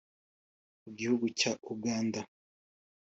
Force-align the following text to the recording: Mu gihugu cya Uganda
Mu 0.81 0.89
gihugu 0.97 1.25
cya 1.39 1.51
Uganda 1.73 2.19